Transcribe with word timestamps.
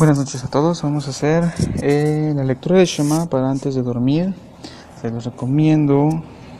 Buenas 0.00 0.16
noches 0.16 0.42
a 0.42 0.48
todos. 0.48 0.80
Vamos 0.80 1.08
a 1.08 1.10
hacer 1.10 1.44
eh, 1.82 2.32
la 2.34 2.42
lectura 2.42 2.78
de 2.78 2.86
Shema 2.86 3.26
para 3.28 3.50
antes 3.50 3.74
de 3.74 3.82
dormir. 3.82 4.32
Se 4.98 5.10
los 5.10 5.26
recomiendo 5.26 6.08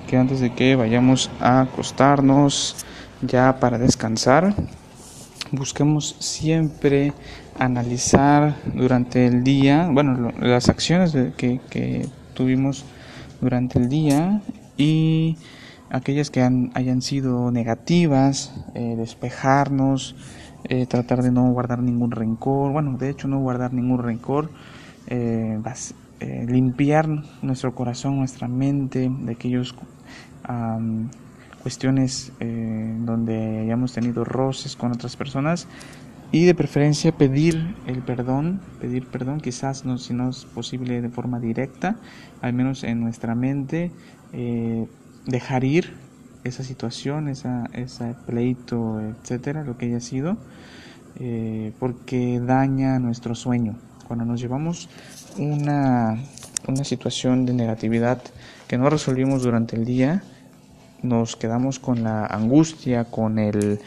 que 0.07 0.19
antes 0.19 0.41
de 0.41 0.53
que 0.53 0.77
vayamos 0.77 1.31
a 1.41 1.63
acostarnos 1.63 2.77
ya 3.23 3.59
para 3.59 3.79
descansar, 3.79 4.55
busquemos 5.53 6.17
siempre 6.19 7.15
analizar 7.59 8.57
durante 8.75 9.27
el 9.27 9.43
día, 9.43 9.89
bueno, 9.91 10.33
las 10.39 10.69
acciones 10.69 11.17
que, 11.39 12.07
tuvimos 12.35 12.85
durante 13.41 13.79
el 13.79 13.89
día 13.89 14.43
y 14.77 15.39
aquellas 15.89 16.29
que 16.29 16.43
han, 16.43 16.73
hayan 16.75 17.01
sido 17.01 17.51
negativas, 17.51 18.53
eh, 18.75 18.97
despejarnos 18.99 20.15
eh, 20.65 20.87
tratar 20.87 21.23
de 21.23 21.31
no 21.31 21.51
guardar 21.51 21.81
ningún 21.81 22.11
rencor, 22.11 22.73
bueno, 22.73 22.97
de 22.99 23.11
hecho 23.11 23.29
no 23.29 23.39
guardar 23.39 23.73
ningún 23.73 23.99
rencor, 23.99 24.51
eh, 25.07 25.59
eh, 26.21 26.47
limpiar 26.49 27.09
nuestro 27.43 27.75
corazón, 27.75 28.19
nuestra 28.19 28.47
mente 28.47 29.11
de 29.11 29.33
aquellos 29.33 29.75
cuestiones 31.63 32.33
donde 32.41 33.61
hayamos 33.61 33.93
tenido 33.93 34.25
roces 34.25 34.75
con 34.75 34.93
otras 34.93 35.17
personas. 35.17 35.69
Y 36.33 36.45
de 36.45 36.55
preferencia 36.55 37.13
pedir 37.13 37.75
el 37.87 38.03
perdón, 38.03 38.61
pedir 38.81 39.07
perdón, 39.07 39.41
quizás 39.41 39.85
no, 39.85 39.99
si 39.99 40.15
no 40.15 40.31
es 40.31 40.45
posible 40.45 41.01
de 41.01 41.09
forma 41.09 41.41
directa, 41.41 41.97
al 42.41 42.53
menos 42.53 42.85
en 42.85 43.01
nuestra 43.01 43.35
mente, 43.35 43.91
dejar 45.27 45.65
ir 45.65 45.95
esa 46.45 46.63
situación, 46.63 47.29
esa, 47.29 47.65
ese 47.73 48.15
pleito, 48.27 49.01
etcétera, 49.01 49.65
lo 49.65 49.77
que 49.77 49.87
haya 49.87 50.01
sido, 50.01 50.37
eh, 51.19 51.73
porque 51.79 52.41
daña 52.41 52.99
nuestro 52.99 53.35
sueño. 53.35 53.77
Cuando 54.07 54.25
nos 54.25 54.41
llevamos 54.41 54.89
una, 55.39 56.19
una 56.67 56.85
situación 56.85 57.47
de 57.47 57.53
negatividad 57.53 58.23
que 58.69 58.79
no 58.79 58.89
resolvimos 58.91 59.43
durante 59.43 59.77
el 59.77 59.85
día, 59.85 60.23
nos 61.03 61.37
quedamos 61.37 61.79
con 61.79 62.03
la 62.03 62.27
angustia, 62.27 63.05
con 63.05 63.39
el, 63.39 63.81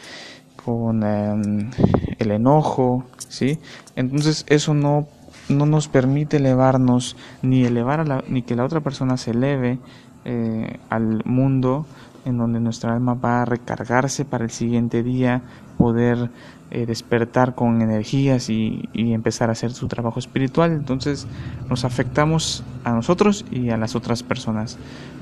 con 0.64 1.02
em, 1.02 1.70
el 2.18 2.30
enojo, 2.30 3.04
¿sí? 3.28 3.58
Entonces 3.96 4.44
eso 4.48 4.74
no, 4.74 5.06
no 5.48 5.66
nos 5.66 5.88
permite 5.88 6.38
elevarnos, 6.38 7.16
ni 7.42 7.64
elevar 7.64 8.00
a 8.00 8.04
la, 8.04 8.24
ni 8.28 8.42
que 8.42 8.56
la 8.56 8.64
otra 8.64 8.80
persona 8.80 9.16
se 9.16 9.32
eleve 9.32 9.78
eh, 10.24 10.78
al 10.88 11.22
mundo 11.24 11.86
en 12.24 12.38
donde 12.38 12.60
nuestra 12.60 12.94
alma 12.94 13.14
va 13.14 13.42
a 13.42 13.44
recargarse 13.44 14.24
para 14.24 14.44
el 14.44 14.50
siguiente 14.50 15.02
día, 15.02 15.42
poder 15.78 16.30
eh, 16.70 16.86
despertar 16.86 17.54
con 17.54 17.82
energías 17.82 18.48
y, 18.50 18.88
empezar 18.94 19.48
a 19.48 19.52
hacer 19.52 19.72
su 19.72 19.86
trabajo 19.86 20.18
espiritual. 20.18 20.72
Entonces 20.72 21.26
nos 21.68 21.84
afectamos 21.84 22.64
a 22.82 22.92
nosotros 22.92 23.44
y 23.50 23.70
a 23.70 23.76
las 23.76 23.94
otras 23.94 24.22
personas. 24.22 24.78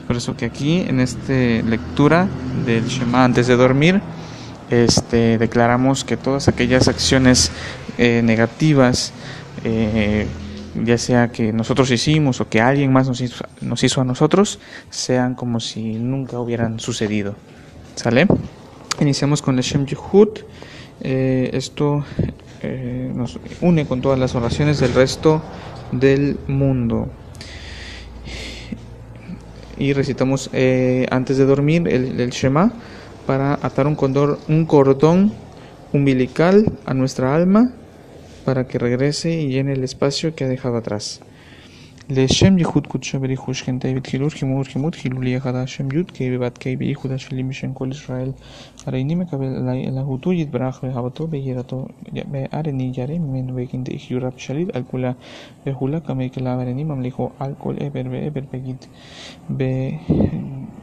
Por 0.06 0.17
eso 0.17 0.36
que 0.36 0.47
aquí 0.47 0.80
en 0.80 1.00
esta 1.00 1.33
lectura 1.33 2.27
del 2.64 2.86
Shema 2.86 3.25
antes 3.25 3.47
de 3.48 3.56
dormir, 3.56 4.00
este, 4.70 5.36
declaramos 5.36 6.05
que 6.05 6.17
todas 6.17 6.48
aquellas 6.48 6.89
acciones 6.89 7.53
eh, 7.98 8.23
negativas, 8.25 9.12
eh, 9.64 10.27
ya 10.75 10.98
sea 10.98 11.28
que 11.28 11.53
nosotros 11.53 11.91
hicimos 11.91 12.41
o 12.41 12.48
que 12.48 12.61
alguien 12.61 12.92
más 12.92 13.09
nos 13.09 13.20
hizo, 13.20 13.45
nos 13.61 13.83
hizo 13.84 14.01
a 14.01 14.05
nosotros, 14.05 14.59
sean 14.91 15.34
como 15.34 15.61
si 15.61 15.95
nunca 15.95 16.39
hubieran 16.39 16.81
sucedido. 16.81 17.34
¿Sale? 17.95 18.27
Iniciamos 19.01 19.42
con 19.42 19.56
el 19.56 19.62
Shem 19.62 19.87
Yehud. 19.87 20.29
Eh, 21.01 21.51
esto 21.53 22.05
eh, 22.62 23.11
nos 23.14 23.39
une 23.61 23.87
con 23.87 24.01
todas 24.01 24.19
las 24.19 24.34
oraciones 24.34 24.79
del 24.81 24.95
resto 24.95 25.42
del 25.91 26.39
mundo. 26.47 27.09
Y 29.77 29.92
recitamos 29.92 30.48
eh, 30.53 31.07
antes 31.11 31.39
de 31.39 31.45
dormir 31.45 31.89
el, 31.89 32.20
el, 32.20 32.30
Shema 32.30 32.73
para 33.27 33.55
atar 33.55 33.86
un, 33.86 33.97
condor, 33.97 34.39
un 34.48 34.64
cordón 34.64 35.33
umbilical 35.92 36.73
a 36.86 36.95
nuestra 36.95 37.35
alma 37.35 37.73
para 38.45 38.67
que 38.67 38.80
regrese 38.80 39.30
y 39.42 39.50
llene 39.50 39.73
el 39.73 39.83
espacio 39.83 40.36
que 40.36 40.44
ha 40.45 40.48
dejado 40.48 40.78
atrás. 40.78 41.22
לשם 42.10 42.58
ייחוד 42.58 42.88
קודשו 42.88 43.20
בריחוש 43.20 43.61
כן 43.61 43.80
תאבית 43.80 44.08
חילול 44.08 44.30
חימור 44.30 44.64
חימוד 44.64 44.95
חילולי 44.95 45.38
אחד 45.38 45.55
השם 45.55 45.92
י' 45.92 46.04
כי 46.14 46.38
בבת 46.38 46.58
כי 46.58 46.76
בייחוד 46.76 47.11
השלים 47.11 47.50
בשם 47.50 47.73
כל 47.73 47.89
ישראל 47.92 48.32
הרי 48.86 49.00
איני 49.00 49.16
מקבל 49.16 49.48
להותו 49.92 50.33
יתברך 50.33 50.83
ואהבתו 50.83 51.28
ביראתו 51.28 51.86
וארני 52.32 52.92
ירא 52.95 53.14
ממנו 53.14 53.54
וכן 53.55 53.83
תחיו 53.83 54.20
רב 54.22 54.33
שליט 54.38 54.76
על 54.76 54.83
כולה 54.92 55.11
וכולה 55.66 56.00
כמקלה 56.00 56.58
וארני 56.60 56.83
ממליכו 56.83 57.30
על 57.39 57.54
כל 57.58 57.76
עבר 57.80 58.02
ועבר 58.11 58.42
בגיד 58.54 58.78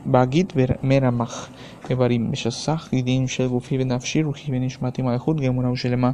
בגיד 0.06 0.52
מרמח 0.82 1.48
איברים 1.90 2.32
משסח 2.32 2.88
ידין 2.92 3.26
של 3.26 3.48
גופי 3.48 3.78
ונפשי 3.80 4.22
רוחי 4.22 4.52
ונשמתי 4.52 5.02
מלכות 5.02 5.40
גמורה 5.40 5.70
ושלמה 5.70 6.10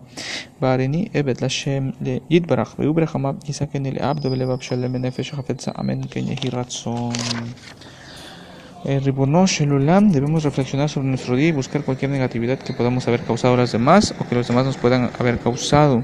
וארני 0.62 1.08
עבד 1.14 1.44
לשם 1.44 1.90
יתברך 2.30 2.74
והוא 2.78 2.94
ברחמיו 2.94 3.34
יסכן 3.48 3.86
אל 3.86 3.98
עבדו 3.98 4.30
ולבב 4.30 4.60
שלם 4.60 4.92
בנפש 4.92 5.32
החפצה 5.32 5.70
אמן 5.80 6.00
כן 6.10 6.24
יהי 6.26 6.50
רצון 6.52 7.12
Eh, 8.82 8.98
debemos 9.04 10.42
reflexionar 10.42 10.88
sobre 10.88 11.06
nuestro 11.08 11.36
día 11.36 11.48
y 11.48 11.52
buscar 11.52 11.84
cualquier 11.84 12.10
negatividad 12.10 12.58
que 12.58 12.72
podamos 12.72 13.06
haber 13.06 13.20
causado 13.20 13.54
a 13.54 13.56
los 13.58 13.72
demás 13.72 14.14
o 14.18 14.26
que 14.26 14.34
los 14.34 14.48
demás 14.48 14.64
nos 14.64 14.78
puedan 14.78 15.10
haber 15.18 15.38
causado. 15.38 16.02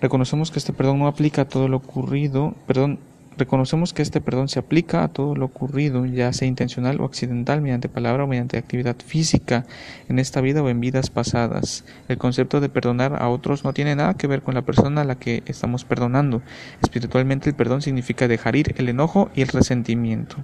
Reconocemos 0.00 0.50
que 0.50 0.58
este 0.58 0.72
perdón 0.72 1.00
no 1.00 1.06
aplica 1.06 1.42
a 1.42 1.44
todo 1.44 1.68
lo 1.68 1.76
ocurrido, 1.76 2.54
perdón, 2.66 2.98
reconocemos 3.39 3.93
que 3.93 4.01
este 4.01 4.21
perdón 4.21 4.49
se 4.49 4.59
aplica 4.59 5.03
a 5.03 5.07
todo 5.07 5.35
lo 5.35 5.45
ocurrido, 5.45 6.05
ya 6.05 6.31
sea 6.33 6.47
intencional 6.47 7.01
o 7.01 7.05
accidental, 7.05 7.61
mediante 7.61 7.89
palabra 7.89 8.23
o 8.23 8.27
mediante 8.27 8.57
actividad 8.57 8.95
física, 9.03 9.65
en 10.07 10.19
esta 10.19 10.41
vida 10.41 10.61
o 10.61 10.69
en 10.69 10.79
vidas 10.79 11.09
pasadas. 11.09 11.83
El 12.07 12.17
concepto 12.17 12.61
de 12.61 12.69
perdonar 12.69 13.21
a 13.21 13.29
otros 13.29 13.63
no 13.63 13.73
tiene 13.73 13.95
nada 13.95 14.13
que 14.13 14.27
ver 14.27 14.43
con 14.43 14.53
la 14.53 14.61
persona 14.61 15.01
a 15.01 15.05
la 15.05 15.15
que 15.15 15.41
estamos 15.47 15.85
perdonando. 15.85 16.41
Espiritualmente 16.83 17.49
el 17.49 17.55
perdón 17.55 17.81
significa 17.81 18.27
dejar 18.27 18.55
ir 18.55 18.75
el 18.77 18.89
enojo 18.89 19.31
y 19.33 19.41
el 19.41 19.47
resentimiento. 19.47 20.37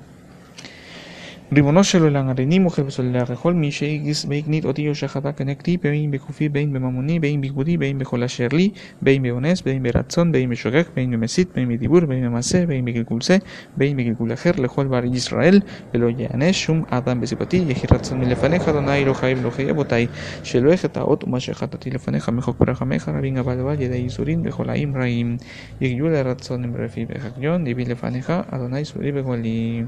ריבונו 1.54 1.84
של 1.84 2.04
עולם, 2.04 2.30
הריני 2.30 2.60
מוחה 2.60 2.86
וסולח 2.86 3.30
לכל 3.30 3.54
מי 3.54 3.72
שהגיס 3.72 4.26
והקנית 4.30 4.66
אותי 4.66 4.82
יושחתה 4.82 5.32
כנגדי, 5.32 5.78
בין 5.78 6.12
בכופי, 6.12 6.50
בין 6.50 6.74
בממוני, 6.74 7.20
בין 7.20 7.42
בכבודי, 7.42 7.78
בין 7.78 7.98
בכל 7.98 8.24
אשר 8.24 8.48
לי, 8.52 8.70
בין 9.02 9.24
באונס, 9.24 9.62
בין 9.62 9.84
ברצון, 9.84 10.32
בין 10.32 10.50
בשוגג, 10.50 10.84
בין 10.96 11.12
במסית, 11.12 11.50
בין 11.56 11.70
בדיבור, 11.70 12.00
בין 12.06 12.26
במעשה, 12.26 12.66
בין 12.66 12.86
בגלגול 12.86 13.22
זה, 13.22 13.38
בין 13.78 13.98
בגלגול 13.98 14.34
אחר, 14.34 14.52
לכל 14.58 14.88
בר 14.88 15.06
ישראל, 15.06 15.60
ולא 15.94 16.10
יענש 16.18 16.64
שום 16.64 16.84
אדם 16.90 17.22
בסיבתי, 17.22 17.58
יהי 17.58 17.82
רצון 17.92 18.20
מלפניך, 18.20 18.68
אדוני 18.68 18.98
אלוהי 19.04 19.34
ואלוהי 19.36 19.72
אבותי, 19.72 20.08
שלא 20.44 20.74
החטאות 20.74 21.24
ומה 21.24 21.40
שחטאתי 21.40 21.90
לפניך 21.90 22.30
מחוק 22.30 22.60
ברחמך, 22.60 23.10
רבים 23.10 23.38
אבל 23.38 23.60
אבל 23.60 23.82
ידי 23.82 23.96
ייסורים 23.96 24.42
וחולאים 24.46 24.98
רעים, 24.98 25.38
יגיעו 25.82 26.08
לרצון 26.08 26.64
עם 26.64 26.76
רפי 26.76 27.06
וחגיון, 27.10 27.64
דיבי 27.64 27.86
לפניך, 27.86 28.34
אדוני 28.52 28.86
סורי 28.86 29.12
וגולי. 29.16 29.86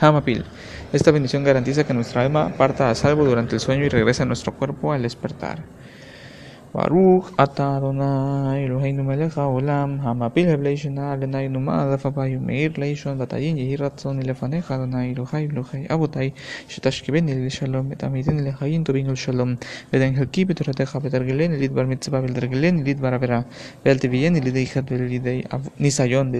Hamapil. 0.00 0.44
Esta 0.92 1.10
bendición 1.10 1.42
garantiza 1.44 1.84
que 1.84 1.94
nuestra 1.94 2.22
alma 2.22 2.52
parta 2.56 2.90
a 2.90 2.94
salvo 2.94 3.24
durante 3.24 3.54
el 3.54 3.60
sueño 3.60 3.84
y 3.84 3.88
regrese 3.88 4.22
a 4.22 4.26
nuestro 4.26 4.52
cuerpo 4.52 4.92
al 4.92 5.02
despertar. 5.02 5.64
Baruch 6.76 7.32
ata 7.38 7.76
Adonai 7.76 8.64
Eloheinu 8.64 9.02
melech 9.02 9.36
haolam 9.36 9.98
hamapil 10.04 10.48
hebleishena 10.48 11.12
alenaynu 11.12 11.58
ma'adaf 11.58 12.04
abayu 12.04 12.38
meir 12.38 12.72
leishon 12.76 13.16
batayin 13.16 13.56
yehi 13.56 13.78
ratzon 13.78 14.20
lefanecha 14.20 14.74
Adonai 14.74 15.14
Elohai 15.14 15.48
Elohai 15.48 15.86
abutai 15.88 16.34
shetashkibeni 16.68 17.32
leshalom 17.32 17.88
betamitin 17.88 18.44
lechayin 18.44 18.84
tobin 18.84 19.08
shalom 19.14 19.56
veden 19.90 20.14
helki 20.16 20.44
betoratecha 20.44 21.00
betergelen 21.00 21.56
lidbar 21.58 21.86
mitzvah 21.86 22.20
beltergelen 22.20 22.84
lidbar 22.84 23.14
avera 23.14 23.44
belteviyen 23.82 24.34
lidei 24.44 24.66
chat 24.66 24.84
belidei 24.84 25.46
nisayon 25.78 26.30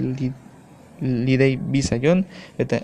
לידי 1.02 1.56
ביסיון, 1.56 2.22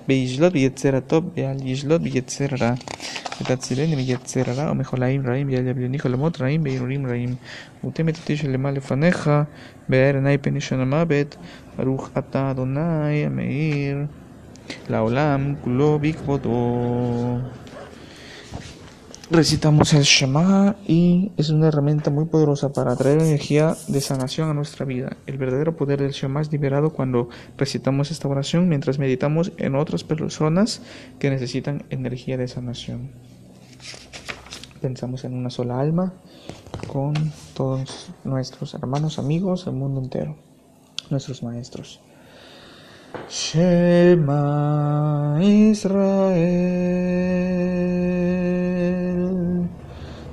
וישלוט 0.08 0.52
ביצר 0.52 0.96
הטוב 0.96 1.24
ועל 1.36 1.56
ישלוט 1.64 2.00
ביצר 2.00 2.46
רע. 2.60 2.74
ותצילני 3.40 3.96
מיצר 3.96 4.42
רע 4.56 4.70
ומחולאים 4.70 5.26
רעים 5.26 5.46
ויעל 5.46 5.66
יבליני 5.66 5.98
חלומות 5.98 6.40
רעים 6.40 6.64
בהרהורים 6.64 7.06
רעים. 7.06 7.34
ותמת 7.84 8.16
אותי 8.18 8.36
שלמה 8.36 8.70
לפניך, 8.70 9.30
באר 9.88 10.14
עיני 10.14 10.38
פן 10.38 10.56
ישן 10.56 10.80
המוות, 10.80 11.36
ברוך 11.76 12.10
אתה 12.18 12.50
אדוני 12.50 13.24
המאיר 13.26 13.98
לעולם 14.88 15.54
כולו 15.60 15.98
בכבודו. 16.02 17.38
Recitamos 19.32 19.92
el 19.94 20.02
Shema 20.02 20.76
y 20.86 21.32
es 21.38 21.48
una 21.50 21.68
herramienta 21.68 22.10
muy 22.10 22.26
poderosa 22.26 22.72
para 22.72 22.94
traer 22.96 23.20
energía 23.20 23.74
de 23.88 24.00
sanación 24.02 24.50
a 24.50 24.54
nuestra 24.54 24.84
vida. 24.84 25.16
El 25.26 25.38
verdadero 25.38 25.74
poder 25.74 26.02
del 26.02 26.12
Shema 26.12 26.42
es 26.42 26.52
liberado 26.52 26.90
cuando 26.90 27.28
recitamos 27.56 28.10
esta 28.10 28.28
oración 28.28 28.68
mientras 28.68 28.98
meditamos 28.98 29.52
en 29.56 29.74
otras 29.74 30.04
personas 30.04 30.82
que 31.18 31.30
necesitan 31.30 31.84
energía 31.88 32.36
de 32.36 32.46
sanación. 32.46 33.10
Pensamos 34.80 35.24
en 35.24 35.34
una 35.34 35.48
sola 35.50 35.80
alma 35.80 36.12
con 36.86 37.14
todos 37.54 38.10
nuestros 38.24 38.74
hermanos, 38.74 39.18
amigos, 39.18 39.66
el 39.66 39.72
mundo 39.72 40.02
entero, 40.02 40.36
nuestros 41.10 41.42
maestros. 41.42 42.00
Shema 43.28 44.18
Israel 45.42 46.92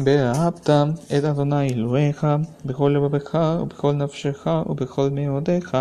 ואהבת 0.04 0.70
את 1.18 1.24
אדוני 1.24 1.68
אלוהיך 1.68 2.26
בכל 2.64 2.94
לבביך 2.96 3.38
ובכל 3.62 3.92
נפשך 3.92 4.46
ובכל 4.66 5.10
מאודיך 5.10 5.76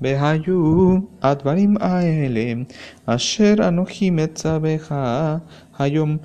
והיו 0.00 0.96
הדברים 1.22 1.76
האלה 1.80 2.52
אשר 3.06 3.54
אנוכי 3.68 4.10
מצווך 4.10 4.92
היום 5.78 6.16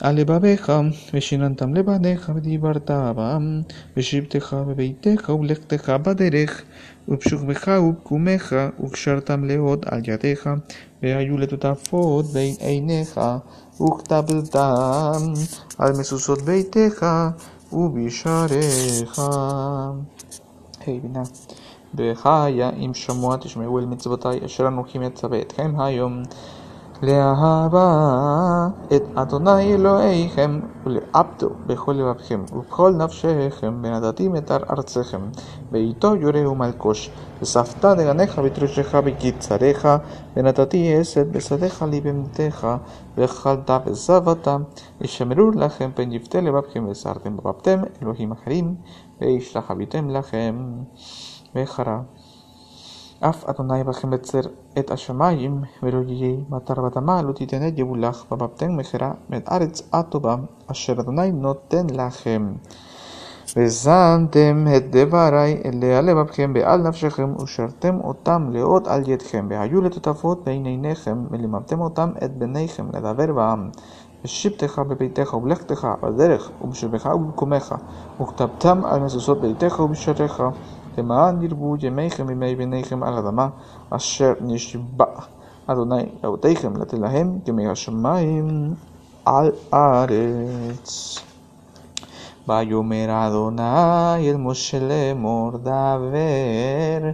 על 0.00 0.14
לבביך 0.20 0.72
ושיננתם 1.14 1.74
לבניך 1.74 2.32
ודיברת 2.34 2.90
בם 2.90 3.60
ושבתך 3.96 4.56
בביתך 4.68 5.28
ולכתך 5.28 5.88
בדרך 6.02 6.62
ובשוכבך 7.08 7.68
ובקומך 7.82 8.56
וקשרתם 8.84 9.44
לעוד 9.44 9.86
על 9.90 10.00
ידיך 10.06 10.50
והיו 11.02 11.38
לטוטפות 11.38 12.26
בין 12.26 12.54
עיניך 12.60 13.20
וכתבתם 13.80 15.32
על 15.78 15.92
משושות 16.00 16.42
ביתך 16.42 17.06
ובשעריך. 17.72 19.20
היי 20.86 21.00
בינה. 21.00 21.22
וחיה 21.94 22.70
אם 22.70 22.94
שמוע 22.94 23.36
תשמעו 23.36 23.78
אל 23.78 23.84
מצוותי 23.84 24.44
אשר 24.44 24.68
אנוכי 24.68 24.98
מצווה 24.98 25.40
אתכם 25.40 25.80
היום 25.80 26.22
לאהבה 27.02 28.68
את 28.96 29.02
אדוני 29.14 29.74
אלוהיכם 29.74 30.60
ולעבדו 30.84 31.48
בכל 31.66 31.92
לבבכם 31.92 32.44
ובכל 32.52 32.92
נפשכם 32.92 33.80
ונתתים 33.82 34.36
את 34.36 34.50
ארצכם 34.50 35.20
ואיתו 35.72 36.16
יורה 36.16 36.50
ומלקוש 36.50 37.10
וספת 37.42 37.84
דגניך 37.84 38.40
ותרשך 38.44 38.94
בקיצריך 38.94 39.88
ונתתי 40.36 40.94
עשת 40.96 41.26
בשדיך 41.26 41.84
לבהמתך 41.90 42.68
ואכלת 43.16 43.70
וזבת 43.86 44.48
ישמרו 45.00 45.50
לכם 45.50 45.90
פן 45.94 46.12
יפתה 46.12 46.40
לבבכם 46.40 46.88
וסרתם 46.88 47.38
ובבתם 47.38 47.80
אלוהים 48.02 48.32
אחרים 48.32 48.74
וישלחביתם 49.20 50.10
לכם. 50.10 50.54
וחרה 51.56 52.00
אף 53.20 53.44
אדוני 53.44 53.84
בכם 53.84 54.10
בצר 54.10 54.40
את 54.78 54.90
השמיים 54.90 55.62
ולא 55.82 56.00
יהי 56.06 56.36
מטר 56.50 56.74
בדמה 56.74 57.22
לא 57.22 57.32
תיתן 57.32 57.68
את 57.68 57.78
יבולך 57.78 58.24
ובבתם 58.32 58.76
מכרה 58.76 59.12
מן 59.30 59.38
ארץ 59.50 59.82
הטובה 59.92 60.36
אשר 60.66 60.92
אדוני 60.92 61.32
נותן 61.32 61.86
לכם. 61.90 62.52
וזנתם 63.56 64.66
את 64.76 64.90
דברי 64.90 65.62
אליה 65.64 66.00
לבבכם 66.00 66.52
בעל 66.52 66.82
נפשכם 66.82 67.34
ושרתם 67.42 67.98
אותם 68.04 68.50
לעוד 68.52 68.88
על 68.88 69.08
ידכם 69.08 69.46
והיו 69.50 69.80
לטוטפות 69.80 70.44
בין 70.44 70.64
עיניכם 70.64 71.24
ולימדתם 71.30 71.80
אותם 71.80 72.10
את 72.24 72.36
בניכם 72.36 72.86
לדבר 72.92 73.32
בעם. 73.32 73.70
ושבתך 74.24 74.78
בביתך 74.78 75.34
ובלכתך 75.34 75.88
בדרך 76.02 76.50
ובשבך 76.62 77.06
ובמקומך 77.14 77.74
וכתבתם 78.20 78.84
על 78.84 79.00
מזוזות 79.00 79.40
ביתך 79.40 79.80
ובשעריך 79.80 80.42
למען 80.97 81.41
ירבו 81.41 81.75
ימיכם 81.81 82.29
ימי 82.29 82.55
בניכם 82.55 83.03
על 83.03 83.13
אדמה 83.13 83.49
אשר 83.89 84.33
נשבע 84.41 85.05
אדוני 85.67 86.03
לאבותיכם 86.23 86.81
לתת 86.81 86.93
להם 86.93 87.39
כמי 87.45 87.67
השמיים 87.67 88.73
על 89.25 89.51
הארץ. 89.71 91.19
ויאמר 92.47 93.27
אדוני 93.27 94.31
אל 94.31 94.37
משה 94.37 94.79
לאמור 94.79 95.51
דבר 95.57 97.09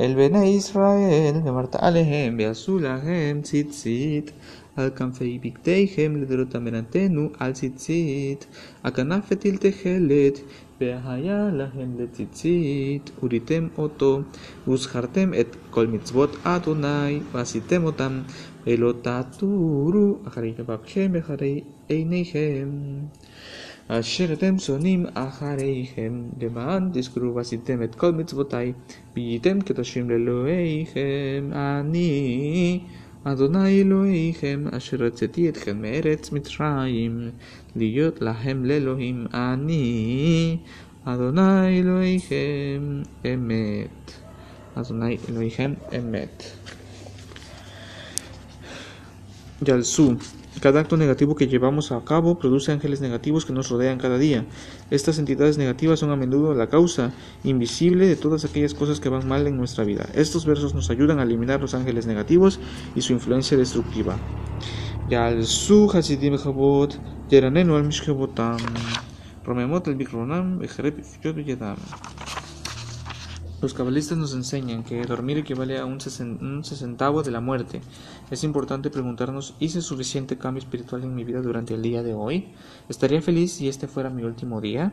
אל 0.00 0.14
בני 0.14 0.44
ישראל 0.44 1.34
ואמרת 1.44 1.76
עליהם 1.76 2.34
ויעשו 2.38 2.78
להם 2.78 3.40
ציצית 3.42 4.30
על 4.76 4.90
כנפי 4.90 5.38
בגדיכם 5.42 6.16
לדורותם 6.16 6.62
ונתנו 6.66 7.28
על 7.38 7.52
ציצית 7.52 8.46
הכנף 8.84 9.24
ותל 9.30 9.56
תכלת 9.56 10.38
והיה 10.81 11.49
להם 11.53 11.95
לציצית 11.99 13.11
וריתם 13.23 13.67
אותו 13.77 14.19
וזכרתם 14.67 15.31
את 15.39 15.55
כל 15.69 15.87
מצוות 15.87 16.35
אדוני 16.43 17.19
ועשיתם 17.31 17.83
אותם 17.83 18.21
ולא 18.67 18.93
תעטורו 19.01 20.17
אחרי 20.27 20.53
לבבכם 20.59 21.11
ואחרי 21.13 21.61
עיניכם. 21.87 22.69
אשר 23.87 24.33
אתם 24.33 24.57
שונאים 24.59 25.05
אחריכם, 25.13 26.23
למען 26.41 26.89
תזכרו 26.93 27.35
ועשיתם 27.35 27.83
את 27.83 27.95
כל 27.95 28.11
מצוותי, 28.11 28.73
והייתם 29.15 29.61
קדושים 29.61 30.09
לאלוהיכם, 30.09 31.49
אני, 31.51 32.79
אדוני 33.23 33.81
אלוהיכם, 33.81 34.63
אשר 34.71 34.97
רציתי 34.97 35.49
אתכם 35.49 35.81
מארץ 35.81 36.31
מצרים, 36.31 37.29
להיות 37.76 38.22
להם 38.22 38.64
לאלוהים, 38.64 39.26
אני, 39.34 40.56
אדוני 41.04 41.80
אלוהיכם, 41.80 43.02
אמת. 43.24 44.12
אדוני 44.74 45.16
אלוהיכם, 45.28 45.72
אמת. 45.98 46.42
Yalsu. 49.64 50.18
Cada 50.60 50.80
acto 50.80 50.96
negativo 50.96 51.34
que 51.34 51.46
llevamos 51.46 51.92
a 51.92 52.04
cabo 52.04 52.38
produce 52.38 52.72
ángeles 52.72 53.00
negativos 53.00 53.46
que 53.46 53.52
nos 53.52 53.70
rodean 53.70 53.98
cada 53.98 54.18
día. 54.18 54.44
Estas 54.90 55.18
entidades 55.18 55.56
negativas 55.56 56.00
son 56.00 56.10
a 56.10 56.16
menudo 56.16 56.54
la 56.54 56.68
causa 56.68 57.12
invisible 57.42 58.06
de 58.06 58.16
todas 58.16 58.44
aquellas 58.44 58.74
cosas 58.74 59.00
que 59.00 59.08
van 59.08 59.26
mal 59.26 59.46
en 59.46 59.56
nuestra 59.56 59.84
vida. 59.84 60.08
Estos 60.14 60.44
versos 60.44 60.74
nos 60.74 60.90
ayudan 60.90 61.20
a 61.20 61.22
eliminar 61.22 61.60
los 61.60 61.74
ángeles 61.74 62.06
negativos 62.06 62.60
y 62.94 63.00
su 63.00 63.12
influencia 63.12 63.56
destructiva. 63.56 64.18
Yalsu 65.09 65.87
Hasidim 65.87 66.37
Chabot, 66.37 66.99
Yeranenu 67.29 67.75
al 67.77 67.83
Mishkebotam, 67.85 68.57
Romemot 69.45 69.87
el 69.87 69.95
Bikronam, 69.95 70.61
Ejerep 70.61 70.99
Yod 71.23 71.37
Yedam. 71.37 71.77
Los 73.61 73.73
cabalistas 73.73 74.17
nos 74.17 74.33
enseñan 74.33 74.83
que 74.83 75.01
dormir 75.05 75.37
equivale 75.37 75.79
a 75.79 75.85
un, 75.85 76.01
sesentavo 76.01 77.23
de 77.23 77.31
la 77.31 77.39
muerte. 77.39 77.79
Es 78.29 78.43
importante 78.43 78.89
preguntarnos, 78.89 79.55
¿hice 79.59 79.81
suficiente 79.81 80.37
cambio 80.37 80.61
espiritual 80.61 81.03
en 81.03 81.15
mi 81.15 81.23
vida 81.23 81.41
durante 81.41 81.73
el 81.73 81.81
día 81.81 82.03
de 82.03 82.13
hoy? 82.13 82.49
¿Estaría 82.89 83.21
feliz 83.21 83.53
si 83.53 83.69
este 83.69 83.87
fuera 83.87 84.09
mi 84.09 84.23
último 84.23 84.59
día? 84.59 84.91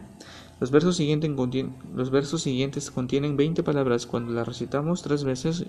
Los 0.61 0.71
versos, 0.71 0.97
contienen, 1.35 1.75
los 1.92 2.11
versos 2.11 2.40
siguientes 2.40 2.92
contienen 2.92 3.37
20 3.37 3.64
palabras. 3.64 4.06
Cuando 4.06 4.33
las 4.33 4.47
recitamos 4.47 5.02
tres 5.02 5.25
veces, 5.25 5.66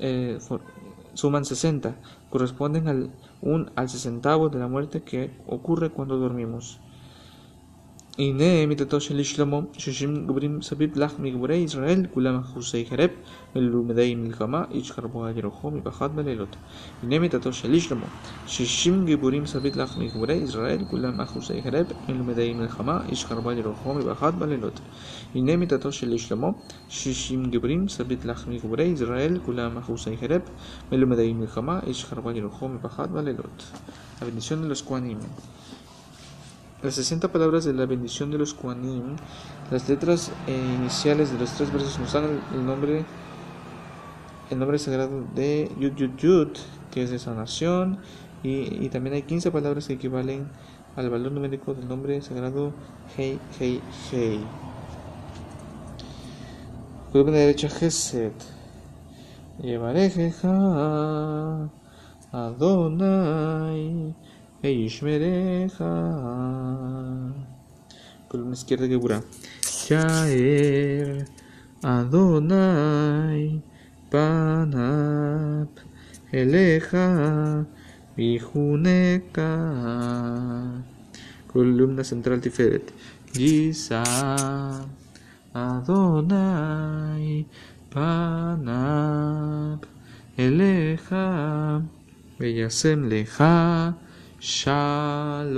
eh, 0.00 0.38
suman 1.16 1.44
60. 1.44 1.96
Corresponden 2.30 2.88
al, 2.88 3.10
un, 3.40 3.70
al 3.74 3.88
sesentavo 3.88 4.48
de 4.48 4.58
la 4.58 4.68
muerte 4.68 5.02
que 5.02 5.30
ocurre 5.46 5.90
cuando 5.90 6.18
dormimos. 6.18 6.80
הנה 8.18 8.66
מיתתו 8.66 9.00
של 9.00 9.22
שלמה, 9.22 9.60
שישים 9.78 10.26
גברים 10.26 10.62
סביב 10.62 10.98
לך 10.98 11.18
מגבורי 11.18 11.56
ישראל, 11.56 12.06
כולם 12.10 12.38
אחוזי 12.38 12.86
חרב, 12.88 13.10
מלומדי 13.56 14.14
מלחמה, 14.14 14.64
איש 14.70 14.92
חרבו 14.92 15.24
על 15.24 15.38
ירוחו 15.38 15.70
מפחד 15.70 16.16
בלילות. 16.16 16.56
הנה 17.02 17.18
מיתתו 17.18 17.52
של 17.52 17.78
שלמה, 17.80 18.06
שישים 18.46 19.04
גיבורים 19.04 19.46
סביב 19.46 19.76
לך 19.76 19.96
מגבורי 19.96 20.34
ישראל, 20.34 20.84
כולם 20.84 21.20
אחוזי 21.20 21.62
חרב, 21.62 21.86
מלומדי 22.08 22.54
מלחמה, 22.54 22.98
איש 23.08 23.24
חרבו 23.24 23.50
על 23.50 23.58
ירוחו 23.58 23.94
מפחד 23.94 24.38
בלילות. 24.38 24.80
הנה 25.34 25.56
מיתתו 25.56 25.92
של 25.92 26.18
שלמה, 26.18 26.48
שישים 26.88 27.44
גיבורים 27.50 27.88
סביב 27.88 28.26
לך 28.26 28.48
מגבורי 28.48 28.84
ישראל, 28.84 29.38
כולם 29.42 29.78
אחוזי 29.78 30.16
חרב, 30.16 30.40
מלומדי 30.92 31.32
מלחמה, 31.32 31.80
איש 31.86 32.04
חרבו 32.04 32.28
על 32.28 32.36
ירוחו 32.36 32.68
מפחד 32.68 33.12
בלילות. 33.12 33.72
La 34.20 34.24
bendición 34.24 34.62
de 34.62 34.68
los. 34.68 34.82
Las 36.82 36.96
60 36.96 37.32
palabras 37.32 37.64
de 37.64 37.72
la 37.72 37.86
bendición 37.86 38.30
de 38.30 38.36
los 38.36 38.52
Kuanim, 38.52 39.16
las 39.70 39.88
letras 39.88 40.30
eh, 40.46 40.74
iniciales 40.78 41.32
de 41.32 41.38
los 41.38 41.50
tres 41.52 41.72
versos 41.72 41.98
nos 41.98 42.12
dan 42.12 42.24
el, 42.54 42.66
nombre 42.66 43.02
el 44.50 44.58
nombre 44.58 44.78
sagrado 44.78 45.24
de 45.34 45.72
Yud 45.80 45.94
Yud 45.94 46.16
Yud, 46.18 46.48
que 46.90 47.02
es 47.02 47.10
de 47.10 47.18
sanación, 47.18 47.98
Y, 48.42 48.84
y 48.84 48.90
también 48.90 49.14
hay 49.14 49.22
15 49.22 49.50
palabras 49.50 49.86
que 49.86 49.94
equivalen 49.94 50.48
al 50.96 51.08
valor 51.08 51.32
numérico 51.32 51.72
del 51.72 51.88
nombre 51.88 52.20
sagrado 52.20 52.72
Hei, 53.16 53.38
Hei, 53.58 53.80
Hei. 54.12 54.40
Columna 57.10 57.38
derecha 57.38 57.70
Geset. 57.70 58.34
Yevarejeja 59.62 61.70
Adonai 62.30 64.14
Eishmereja. 64.62 65.92
Columna 68.28 68.54
izquierda 68.54 68.86
Gebura. 68.86 69.22
Yaer 69.88 71.26
Adonai 71.84 73.60
Panap 74.10 75.68
Eleja 76.32 77.66
Vijuneka. 78.16 79.52
Columna 81.52 82.02
central 82.02 82.40
Tiferet. 82.40 82.92
Yisa 83.34 84.04
Adonai 85.54 87.44
Panab 87.92 89.84
Eleja 90.36 91.82
Beyasem 92.38 93.08
Leja 93.08 93.94
Shalom. 94.46 95.56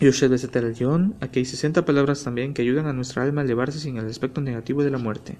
Yoshed 0.00 0.30
Besetel 0.30 0.74
Aquí 1.20 1.38
hay 1.38 1.44
60 1.44 1.84
palabras 1.84 2.24
también 2.24 2.54
que 2.54 2.62
ayudan 2.62 2.86
a 2.86 2.92
nuestra 2.92 3.22
alma 3.22 3.42
a 3.42 3.44
elevarse 3.44 3.78
sin 3.78 3.96
el 3.96 4.08
aspecto 4.08 4.40
negativo 4.40 4.82
de 4.82 4.90
la 4.90 4.98
muerte 4.98 5.38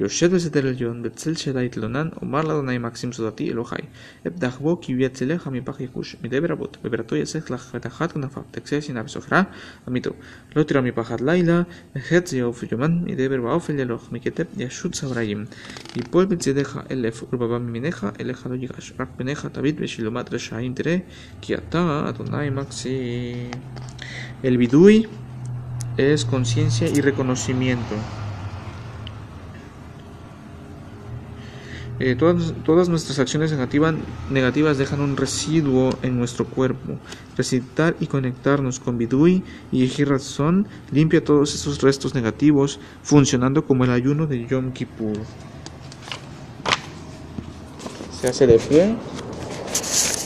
יושב 0.00 0.34
בסתר 0.34 0.66
עליון, 0.66 1.02
בצל 1.02 1.34
שדי 1.34 1.68
תלונן, 1.68 2.08
אומר 2.22 2.42
לאדוני 2.42 2.78
מקסים 2.78 3.12
סודתי 3.12 3.50
אלוהי. 3.50 3.82
אבדח 4.26 4.58
בו 4.58 4.80
כי 4.80 4.92
יצילך 4.98 5.46
מפח 5.46 5.80
ייחוש, 5.80 6.16
מדי 6.22 6.40
ברבות, 6.40 6.76
בבירתו 6.84 7.16
יסך 7.16 7.50
לך 7.50 7.70
ותחת 7.74 8.12
כנפיו, 8.12 8.42
תקצה 8.50 8.80
שנאה 8.80 9.04
וסוחרה, 9.04 9.42
עמיתו. 9.88 10.10
לא 10.56 10.62
תירא 10.62 10.80
מפחד 10.80 11.20
לילה, 11.20 11.62
וחץ 11.96 12.32
יעוף 12.32 12.64
יומן, 12.72 12.98
מדי 13.04 13.28
בר 13.28 13.44
ואופל 13.44 13.78
ילוך, 13.78 14.12
מכתב 14.12 14.44
ישוט 14.56 14.94
סבריים. 14.94 15.44
יפול 15.96 16.24
בצדך 16.24 16.80
אלף, 16.90 17.24
ולבבא 17.32 17.58
ממיניך, 17.58 18.06
אליך 18.20 18.46
לא 18.50 18.54
ייגש. 18.54 18.92
רק 19.00 19.08
פניך 19.16 19.46
תביט 19.52 19.80
בשילומת 19.80 20.34
רשעים 20.34 20.74
תראה, 20.74 20.96
כי 21.40 21.54
אתה 21.54 22.04
אדוני 22.08 22.50
מקסים. 22.50 23.50
El 24.42 24.58
bidui 24.58 25.08
es 25.96 26.24
conciencia 26.24 26.88
y 26.88 27.00
reconocimiento. 27.00 27.94
Eh, 32.03 32.15
todas, 32.15 32.89
nuestras 32.89 33.19
acciones 33.19 33.51
negativas, 33.51 34.77
dejan 34.79 35.01
un 35.01 35.15
residuo 35.15 35.91
en 36.01 36.17
nuestro 36.17 36.45
cuerpo. 36.45 36.97
Recitar 37.37 37.95
y 37.99 38.07
conectarnos 38.07 38.79
con 38.79 38.97
Bidui 38.97 39.43
y 39.71 39.87
Son 40.17 40.67
limpia 40.91 41.23
todos 41.23 41.53
esos 41.53 41.79
restos 41.79 42.15
negativos, 42.15 42.79
funcionando 43.03 43.67
como 43.67 43.83
el 43.83 43.91
ayuno 43.91 44.25
de 44.25 44.47
Yom 44.47 44.71
Kippur. 44.71 45.13
Se 48.19 48.29
hace 48.29 48.47
de 48.47 48.57
pie 48.57 48.95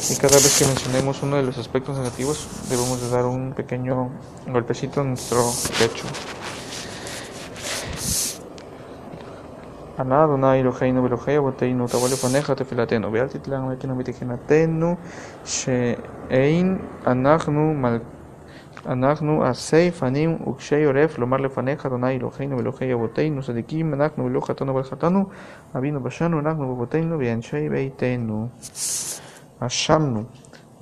y 0.10 0.16
cada 0.16 0.38
vez 0.38 0.58
que 0.58 0.66
mencionemos 0.66 1.24
uno 1.24 1.36
de 1.36 1.44
los 1.44 1.58
aspectos 1.58 1.98
negativos 1.98 2.48
debemos 2.70 3.02
de 3.02 3.10
dar 3.10 3.26
un 3.26 3.54
pequeño 3.54 4.12
golpecito 4.48 5.02
en 5.02 5.10
nuestro 5.10 5.44
pecho. 5.78 6.06
Ana 9.99 10.25
Adonai 10.25 10.63
Eloheinu 10.65 11.03
ואלוהי 11.03 11.39
אבותינו 11.39 11.87
תבוא 11.87 12.09
לפניך 12.09 12.51
תפילתנו 12.51 13.13
ואל 13.13 13.29
תתלנו 13.29 13.71
אלוקינו 13.71 13.97
בתחינתנו 13.99 14.97
שאין 15.45 16.79
אנחנו 17.07 17.75
מל... 17.75 17.99
אנחנו 18.87 19.45
עשי 19.45 19.91
פנים 19.91 20.49
וקשי 20.49 20.85
עורף 20.85 21.19
לומר 21.19 21.37
לפניך 21.37 21.87
אדוני 21.87 22.17
אלוהינו 22.17 22.57
ואלוהי 22.57 22.93
אבותינו 22.95 23.43
צדיקים 23.43 23.95
אנחנו 23.95 24.25
ולא 24.25 24.41
חטאנו 24.41 24.75
ולחטאנו 24.75 25.25
אבינו 25.77 26.03
בשנו 26.03 26.41
אנחנו 26.41 26.69
ואבותינו 26.69 27.19
ואנשי 27.19 27.69
ביתנו 27.69 28.49
אשמנו 29.61 30.23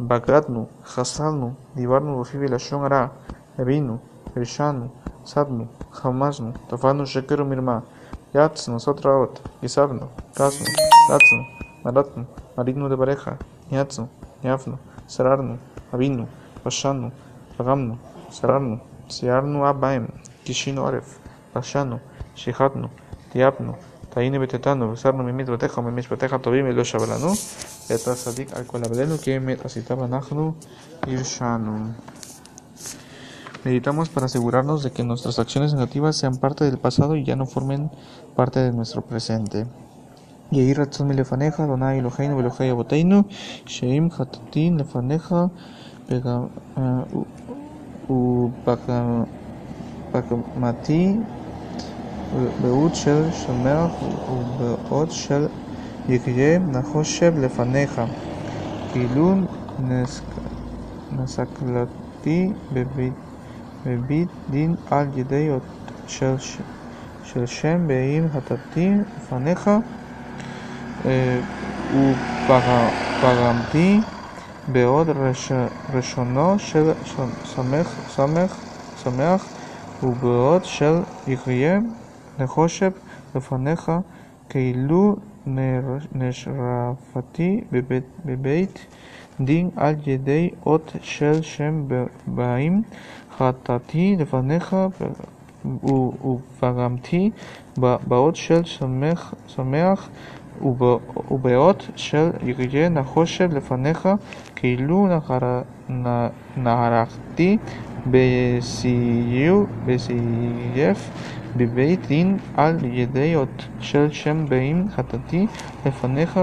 בגדנו 0.00 0.66
חסלנו 0.84 1.52
דיברנו 1.76 2.20
לפי 2.22 2.38
בלשון 2.38 2.84
הרע 2.84 3.06
הבינו 3.58 3.96
הרשענו 4.36 4.86
סדנו 5.24 5.64
חמזנו 5.92 6.50
תפרנו 6.66 7.06
שקר 7.06 7.42
ומרמה 7.42 7.78
Yatsun 8.33 8.79
otra 8.87 9.19
ot, 9.21 9.41
Gisabno, 9.61 10.09
Rasno, 10.35 10.65
Ratsun, 11.09 11.45
Maratun, 11.83 12.25
Marino 12.57 12.89
de 12.89 12.97
pareja, 12.97 13.37
Yatsun, 13.69 14.09
Yafno, 14.43 14.79
Sararnu, 15.07 15.59
Avinu, 15.91 16.27
Vashanu, 16.63 17.11
Pagamno, 17.57 17.97
Sararnu, 18.31 18.79
Siarno 19.07 19.65
Abaim, 19.65 20.07
Kishino 20.43 20.87
Aref, 20.87 21.19
Rashanu, 21.53 21.99
Shihatno, 22.35 22.89
Diabnu, 23.33 23.75
תהיינו 24.09 24.43
Betetano, 24.43 24.83
ובשרנו 24.83 25.29
Mimit 25.29 25.51
בתיך 25.51 25.77
Mimit 25.77 26.13
בתיך 26.13 26.33
Tobim, 26.33 26.77
Elo 26.77 26.83
שבלנו, 26.83 27.31
ואת 27.89 28.07
הצדיק 28.07 28.53
על 28.53 28.63
כל 28.63 28.77
עבדינו, 28.83 29.17
כי 29.17 29.37
אמת 29.37 29.65
Meditamos 33.64 34.08
para 34.08 34.26
asegurarnos 34.26 34.82
de 34.84 34.92
que 34.92 35.02
nuestras 35.04 35.38
acciones 35.38 35.74
negativas 35.74 36.16
sean 36.16 36.36
parte 36.36 36.64
del 36.64 36.78
pasado 36.78 37.16
y 37.16 37.24
ya 37.24 37.36
no 37.36 37.46
formen 37.46 37.90
parte 38.36 38.60
de 38.60 38.72
nuestro 38.72 39.02
presente. 39.02 39.66
יהי 40.52 40.74
רצון 40.74 41.08
מלפניך, 41.08 41.60
אדוני 41.60 41.98
אלוהינו 41.98 42.36
ואלוהי 42.36 42.70
אבותינו, 42.70 43.22
שאם 43.66 44.08
חטאתי 44.10 44.70
לפניך 44.78 45.34
ובקמתי 50.14 51.16
באות 52.62 52.94
של 52.94 53.30
שמח 53.30 53.92
ובאות 54.32 55.10
של 55.10 55.46
יקרה 56.08 56.58
נחושב 56.58 57.34
לפניך, 57.38 58.00
כאילו 58.92 59.34
נסקלתי 61.12 62.52
בבית 62.72 63.21
בבית 63.85 64.29
דין 64.49 64.75
על 64.91 65.07
ידי 65.15 65.49
של, 66.07 66.61
שם 67.45 67.87
באם 67.87 68.27
חטאתי 68.33 68.91
לפניך 69.17 69.69
ופרמתי 72.43 74.03
בעוד 74.67 75.09
ראשונו 75.93 76.59
של 76.59 76.91
שמח, 77.43 77.99
שמח, 78.07 78.63
שמח 78.95 79.49
ובעוד 80.03 80.63
של 80.63 80.93
יחיה 81.27 81.79
נחושב 82.39 82.91
לפניך 83.35 83.91
כאילו 84.49 85.15
נשרפתי 86.15 87.61
בבית, 87.71 88.03
בבית 88.25 88.87
דין 89.41 89.69
על 89.75 89.95
ידי 90.05 90.49
אות 90.65 90.95
של 91.01 91.41
שם 91.41 91.85
באים 92.27 92.81
חטאתי 93.37 94.15
לפניך 94.19 94.75
ופגמתי 95.83 97.29
באות 97.77 98.35
של 98.35 98.63
שמח 99.47 100.09
ובאות 101.31 101.89
של 101.95 102.29
יראה 102.43 102.89
נחושב 102.89 103.53
לפניך 103.53 104.09
כאילו 104.55 105.07
נערכתי 106.57 107.57
בסייף 109.87 111.09
בבית 111.57 112.07
דין 112.07 112.37
על 112.57 112.77
ידי 112.83 113.35
אות 113.35 113.67
של 113.79 114.11
שם 114.11 114.45
באים 114.49 114.87
חטאתי 114.95 115.47
לפניך 115.85 116.39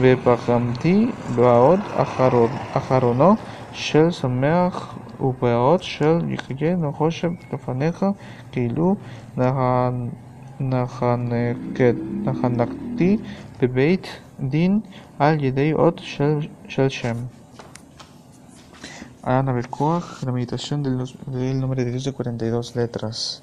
ופגמתי 0.00 1.10
באות 1.34 1.80
אחרונו 2.72 3.34
של 3.72 4.10
שמח 4.10 4.94
ובאות 5.20 5.82
של 5.82 6.18
יחיה 6.28 6.76
נחושב 6.76 7.30
לפניך 7.52 8.06
כאילו 8.52 8.96
נחנקתי 12.24 13.16
בבית 13.62 14.06
דין 14.40 14.80
על 15.18 15.44
ידי 15.44 15.72
אות 15.72 16.00
של, 16.04 16.38
של 16.68 16.88
שם. 16.88 17.16
Ana 19.26 19.52
Bekoach, 19.52 20.22
la 20.24 20.30
meditación 20.30 20.84
del, 20.84 20.98
del 21.26 21.60
nombre 21.60 21.84
de 21.84 21.90
Dios 21.90 22.04
de 22.04 22.12
42 22.12 22.76
letras. 22.76 23.42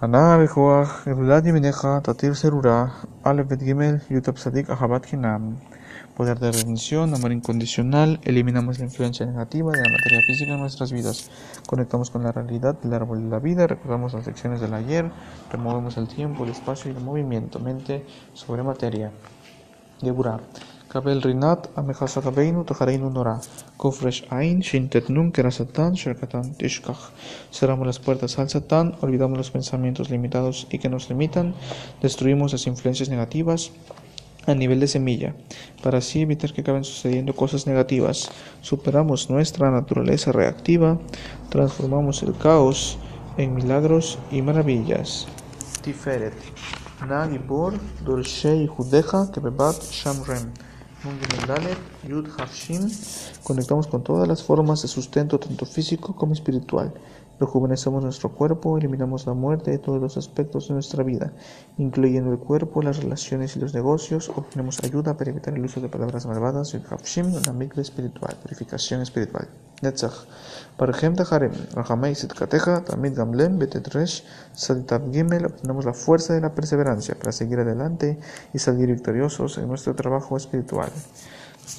Ana 0.00 0.36
Bekoach, 0.36 1.06
Erulat 1.06 1.44
Yeminecha, 1.46 2.02
Tatir 2.02 2.34
Serura, 2.34 2.92
Aleph 3.22 3.46
Bet 3.48 3.60
Gimel, 3.60 4.02
Yutab 4.10 4.36
Sadik, 4.38 4.68
Ahabat 4.68 5.06
Kinam. 5.06 5.56
poder 6.16 6.38
de 6.40 6.50
redención, 6.50 7.14
amor 7.14 7.30
incondicional, 7.30 8.18
eliminamos 8.24 8.78
la 8.78 8.86
influencia 8.86 9.24
negativa 9.24 9.70
de 9.70 9.82
la 9.82 9.90
materia 9.90 10.20
física 10.26 10.52
en 10.52 10.60
nuestras 10.60 10.90
vidas, 10.90 11.30
conectamos 11.66 12.10
con 12.10 12.24
la 12.24 12.32
realidad 12.32 12.78
del 12.80 12.92
árbol 12.92 13.22
de 13.22 13.30
la 13.30 13.38
vida, 13.38 13.68
recordamos 13.68 14.14
las 14.14 14.26
lecciones 14.26 14.60
del 14.60 14.74
ayer, 14.74 15.10
removemos 15.50 15.96
el 15.96 16.08
tiempo, 16.08 16.44
el 16.44 16.50
espacio 16.50 16.90
y 16.90 16.96
el 16.96 17.00
movimiento, 17.00 17.60
mente 17.60 18.04
sobre 18.32 18.64
materia. 18.64 19.12
Geburah. 20.00 20.40
Sherkatan, 25.94 26.54
Tishkach. 26.54 27.10
Cerramos 27.50 27.84
las 27.84 27.98
puertas 27.98 28.38
al 28.38 28.48
Satán, 28.48 28.94
olvidamos 29.00 29.36
los 29.36 29.50
pensamientos 29.50 30.08
limitados 30.10 30.68
y 30.70 30.78
que 30.78 30.88
nos 30.88 31.08
limitan, 31.08 31.56
destruimos 32.00 32.52
las 32.52 32.68
influencias 32.68 33.08
negativas 33.08 33.72
a 34.46 34.54
nivel 34.54 34.78
de 34.78 34.86
semilla, 34.86 35.34
para 35.82 35.98
así 35.98 36.20
evitar 36.20 36.52
que 36.52 36.60
acaben 36.60 36.84
sucediendo 36.84 37.34
cosas 37.34 37.66
negativas. 37.66 38.30
Superamos 38.60 39.30
nuestra 39.30 39.72
naturaleza 39.72 40.30
reactiva, 40.30 41.00
transformamos 41.48 42.22
el 42.22 42.36
caos 42.36 42.98
en 43.36 43.52
milagros 43.52 44.16
y 44.30 44.42
maravillas. 44.42 45.26
Tiferet. 45.82 46.34
Nagibor, 47.04 47.74
Dorshei 48.04 48.68
Judeja, 48.68 49.28
Kebebat, 49.32 49.82
Shamrem. 49.90 50.52
Yud 52.08 52.28
Hafshin. 52.38 52.90
Conectamos 53.42 53.86
con 53.86 54.02
todas 54.02 54.26
las 54.26 54.42
formas 54.42 54.82
de 54.82 54.88
sustento, 54.88 55.38
tanto 55.38 55.66
físico 55.66 56.14
como 56.16 56.32
espiritual. 56.32 56.92
Rejuvenecemos 57.44 58.02
nuestro 58.02 58.30
cuerpo, 58.30 58.78
eliminamos 58.78 59.26
la 59.26 59.34
muerte 59.34 59.70
de 59.70 59.76
todos 59.78 60.00
los 60.00 60.16
aspectos 60.16 60.68
de 60.68 60.74
nuestra 60.74 61.04
vida, 61.04 61.34
incluyendo 61.76 62.32
el 62.32 62.38
cuerpo, 62.38 62.80
las 62.80 63.02
relaciones 63.02 63.54
y 63.54 63.60
los 63.60 63.74
negocios. 63.74 64.30
Obtenemos 64.34 64.82
ayuda 64.82 65.18
para 65.18 65.30
evitar 65.30 65.52
el 65.52 65.62
uso 65.62 65.78
de 65.82 65.90
palabras 65.90 66.24
malvadas. 66.24 66.72
Yud 66.72 66.80
Hafshim, 66.88 67.34
la 67.44 67.52
micro 67.52 67.82
espiritual, 67.82 68.34
purificación 68.42 69.02
espiritual. 69.02 69.46
Netzach. 69.82 70.24
Parjem 70.78 71.16
Taharem, 71.16 71.52
Rahamei 71.74 72.14
Sitkateja, 72.14 72.82
Tamid 72.82 73.14
Gamlem, 73.14 73.58
Betetresh, 73.58 74.24
Saditab 74.54 75.12
Gimel, 75.12 75.44
obtenemos 75.44 75.84
la 75.84 75.92
fuerza 75.92 76.32
de 76.32 76.40
la 76.40 76.54
perseverancia 76.54 77.14
para 77.14 77.32
seguir 77.32 77.58
adelante 77.60 78.18
y 78.54 78.58
salir 78.58 78.88
victoriosos 78.88 79.58
en 79.58 79.68
nuestro 79.68 79.94
trabajo 79.94 80.38
espiritual. 80.38 80.88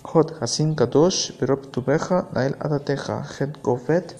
Hot 0.03 0.37
Hasin 0.39 0.75
Kadosh, 0.75 1.39
Berop 1.39 1.71
Tubeja, 1.71 2.27
Nael 2.33 2.55
Adateja, 2.59 3.25
Het 3.39 3.57
Govet, 3.63 4.15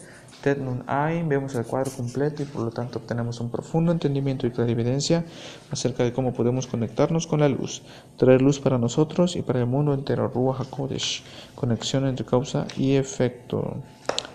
Nun 0.53 0.83
vemos 1.27 1.55
el 1.55 1.65
cuadro 1.65 1.89
completo 1.89 2.43
y 2.43 2.45
por 2.45 2.61
lo 2.61 2.69
tanto 2.69 2.99
obtenemos 2.99 3.39
un 3.39 3.49
profundo 3.49 3.91
entendimiento 3.91 4.45
y 4.45 4.51
clarividencia 4.51 5.25
acerca 5.71 6.03
de 6.03 6.13
cómo 6.13 6.33
podemos 6.33 6.67
conectarnos 6.67 7.25
con 7.25 7.39
la 7.39 7.49
luz, 7.49 7.81
traer 8.17 8.43
luz 8.43 8.59
para 8.59 8.77
nosotros 8.77 9.35
y 9.35 9.41
para 9.41 9.59
el 9.59 9.65
mundo 9.65 9.93
entero. 9.93 10.27
Ruach 10.27 10.61
HaKodesh, 10.61 11.23
conexión 11.55 12.05
entre 12.05 12.25
causa 12.25 12.67
y 12.77 12.93
efecto. 12.93 13.77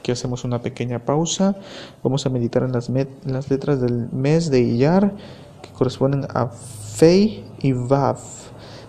Aquí 0.01 0.11
hacemos 0.11 0.45
una 0.45 0.61
pequeña 0.61 0.99
pausa. 0.99 1.55
Vamos 2.03 2.27
a 2.27 2.31
meditar 2.31 2.65
en 2.65 2.73
las, 2.73 2.91
las 3.25 3.49
letras 3.49 3.81
del 3.81 4.11
mes 4.11 4.51
de 4.51 4.63
Iyar 4.63 5.15
que 5.63 5.71
corresponden 5.71 6.27
a 6.35 6.49
Fei 6.49 7.45
y 7.61 7.73
Vav. 7.73 8.19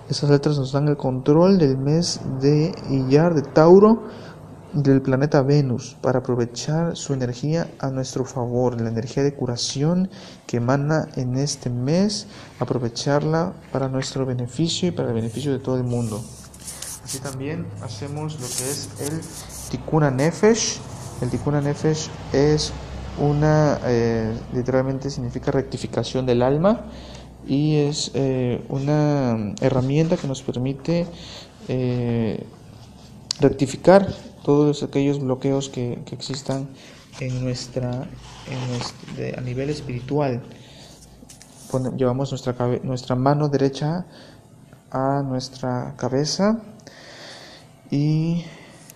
Esas 0.09 0.29
letras 0.29 0.57
nos 0.57 0.71
dan 0.71 0.87
el 0.87 0.97
control 0.97 1.59
del 1.59 1.77
mes 1.77 2.19
de 2.41 2.73
Iyar 2.89 3.35
de 3.35 3.43
Tauro 3.43 4.07
del 4.73 5.01
planeta 5.01 5.41
Venus 5.41 5.97
para 6.01 6.19
aprovechar 6.19 6.95
su 6.95 7.13
energía 7.13 7.67
a 7.79 7.89
nuestro 7.89 8.25
favor, 8.25 8.79
la 8.79 8.89
energía 8.89 9.23
de 9.23 9.33
curación 9.33 10.09
que 10.47 10.57
emana 10.57 11.09
en 11.15 11.37
este 11.37 11.69
mes, 11.69 12.27
aprovecharla 12.59 13.53
para 13.71 13.89
nuestro 13.89 14.25
beneficio 14.25 14.89
y 14.89 14.91
para 14.91 15.09
el 15.09 15.15
beneficio 15.15 15.51
de 15.51 15.59
todo 15.59 15.77
el 15.77 15.83
mundo. 15.83 16.23
Así 17.03 17.19
también 17.19 17.65
hacemos 17.81 18.33
lo 18.39 18.47
que 18.47 18.69
es 18.69 18.89
el 19.01 19.21
Tikkun 19.71 20.15
Nefesh. 20.15 20.79
El 21.21 21.29
Tikkun 21.29 21.63
Nefesh 21.63 22.09
es 22.31 22.71
una, 23.19 23.79
eh, 23.85 24.33
literalmente 24.53 25.09
significa 25.09 25.51
rectificación 25.51 26.25
del 26.25 26.41
alma 26.41 26.85
y 27.47 27.77
es 27.77 28.11
eh, 28.13 28.63
una 28.69 29.53
herramienta 29.59 30.15
que 30.15 30.27
nos 30.27 30.41
permite 30.41 31.07
eh, 31.67 32.45
rectificar 33.39 34.07
todos 34.43 34.83
aquellos 34.83 35.19
bloqueos 35.19 35.69
que, 35.69 36.03
existan 36.11 36.67
en 37.19 37.43
nuestra, 37.43 38.07
a 39.37 39.41
nivel 39.41 39.69
espiritual. 39.69 40.41
llevamos 41.95 42.31
nuestra, 42.31 42.55
nuestra 42.83 43.15
mano 43.15 43.49
derecha 43.49 44.05
a 44.91 45.23
nuestra 45.23 45.95
cabeza 45.97 46.61
y 47.89 48.45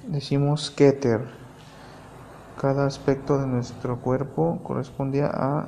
decimos 0.07 0.71
Keter. 0.71 1.21
Cada 2.59 2.85
aspecto 2.85 3.37
de 3.37 3.47
nuestro 3.47 4.01
cuerpo 4.01 4.59
corresponde 4.63 5.23
a 5.23 5.67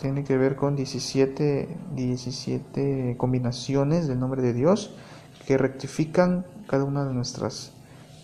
tiene 0.00 0.24
que 0.24 0.36
ver 0.36 0.56
con 0.56 0.76
17, 0.76 1.68
17 1.94 3.16
combinaciones 3.16 4.06
del 4.06 4.20
nombre 4.20 4.42
de 4.42 4.52
Dios 4.52 4.94
que 5.46 5.58
rectifican 5.58 6.46
cada 6.66 6.84
una 6.84 7.04
de 7.04 7.12
nuestras 7.12 7.73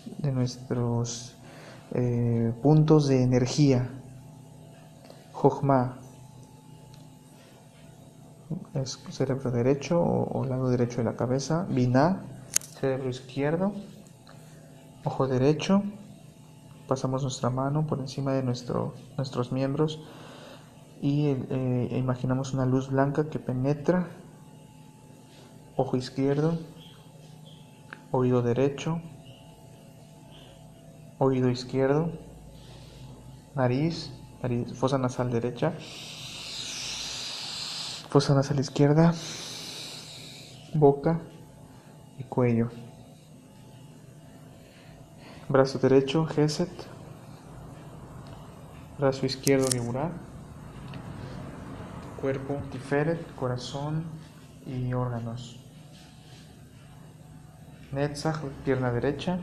de 0.05 0.31
nuestros 0.31 1.35
eh, 1.93 2.53
puntos 2.61 3.07
de 3.07 3.23
energía. 3.23 3.89
Jochma 5.33 5.97
es 8.73 8.99
cerebro 9.09 9.51
derecho 9.51 10.01
o, 10.01 10.45
lado 10.45 10.69
derecho 10.69 10.97
de 10.97 11.03
la 11.03 11.15
cabeza. 11.15 11.65
Binah, 11.69 12.21
cerebro 12.79 13.09
izquierdo. 13.09 13.73
Ojo 15.03 15.27
derecho. 15.27 15.83
Pasamos 16.87 17.23
nuestra 17.23 17.49
mano 17.49 17.87
por 17.87 17.99
encima 17.99 18.33
de 18.33 18.43
nuestro, 18.43 18.93
nuestros 19.17 19.51
miembros 19.51 19.99
y 21.01 21.27
eh, 21.49 21.97
imaginamos 21.97 22.53
una 22.53 22.65
luz 22.65 22.89
blanca 22.89 23.29
que 23.29 23.39
penetra. 23.39 24.07
Ojo 25.77 25.95
izquierdo. 25.97 26.57
Oído 28.11 28.41
derecho 28.41 29.01
oído 31.21 31.51
izquierdo, 31.51 32.11
nariz, 33.53 34.11
nariz, 34.41 34.73
fosa 34.73 34.97
nasal 34.97 35.29
derecha, 35.29 35.71
fosa 38.09 38.33
nasal 38.33 38.59
izquierda, 38.59 39.13
boca 40.73 41.21
y 42.17 42.23
cuello. 42.23 42.69
Brazo 45.47 45.77
derecho, 45.77 46.25
Geset. 46.25 46.71
Brazo 48.97 49.27
izquierdo, 49.27 49.67
Geburah. 49.71 50.09
Cuerpo, 52.19 52.57
Tiferet, 52.71 53.35
corazón 53.35 54.05
y 54.65 54.91
órganos. 54.93 55.59
Netzach, 57.91 58.41
pierna 58.65 58.91
derecha. 58.91 59.37